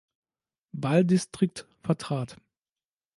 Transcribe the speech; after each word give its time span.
Wahldistrikt 0.71 1.67
vertrat. 1.83 2.37